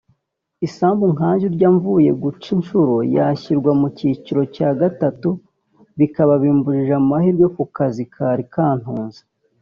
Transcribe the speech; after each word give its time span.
isambu 0.67 1.05
nkanjye 1.15 1.45
urya 1.49 1.69
mvuye 1.75 2.11
guca 2.23 2.47
inshuro 2.57 2.95
yashyirwa 3.15 3.71
mu 3.79 3.87
cyiciro 3.97 4.41
cya 4.55 4.69
gatatu 4.81 5.29
bikaba 5.97 6.33
bimbujije 6.43 6.93
amahirwe 7.01 7.45
ku 7.55 7.63
kazi 7.75 8.03
kari 8.13 8.43
kantunze 8.55 9.21